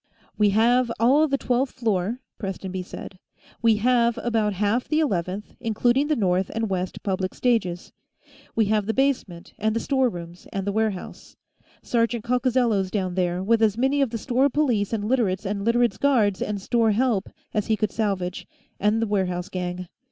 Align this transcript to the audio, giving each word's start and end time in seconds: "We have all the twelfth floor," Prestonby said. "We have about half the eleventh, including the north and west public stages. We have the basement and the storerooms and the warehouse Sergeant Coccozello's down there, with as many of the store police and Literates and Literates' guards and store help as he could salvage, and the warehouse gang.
"We 0.35 0.49
have 0.49 0.91
all 0.99 1.27
the 1.27 1.37
twelfth 1.37 1.73
floor," 1.73 2.21
Prestonby 2.39 2.81
said. 2.81 3.19
"We 3.61 3.75
have 3.75 4.17
about 4.23 4.53
half 4.53 4.87
the 4.87 4.99
eleventh, 4.99 5.53
including 5.59 6.07
the 6.07 6.15
north 6.15 6.49
and 6.55 6.71
west 6.71 7.03
public 7.03 7.35
stages. 7.35 7.93
We 8.55 8.65
have 8.65 8.87
the 8.87 8.95
basement 8.95 9.53
and 9.59 9.75
the 9.75 9.79
storerooms 9.79 10.47
and 10.51 10.65
the 10.65 10.71
warehouse 10.71 11.35
Sergeant 11.83 12.23
Coccozello's 12.23 12.89
down 12.89 13.13
there, 13.13 13.43
with 13.43 13.61
as 13.61 13.77
many 13.77 14.01
of 14.01 14.09
the 14.09 14.17
store 14.17 14.49
police 14.49 14.91
and 14.91 15.05
Literates 15.05 15.45
and 15.45 15.63
Literates' 15.63 15.99
guards 15.99 16.41
and 16.41 16.59
store 16.59 16.89
help 16.93 17.29
as 17.53 17.67
he 17.67 17.77
could 17.77 17.91
salvage, 17.91 18.47
and 18.79 19.03
the 19.03 19.07
warehouse 19.07 19.49
gang. 19.49 19.87